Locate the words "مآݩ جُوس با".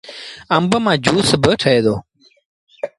0.83-1.51